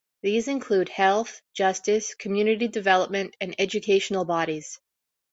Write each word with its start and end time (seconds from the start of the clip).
These 0.23 0.47
include 0.47 0.89
health, 0.89 1.43
justice, 1.53 2.15
community 2.15 2.67
development 2.67 3.35
and 3.39 3.53
educational 3.59 4.25
bodies. 4.25 4.79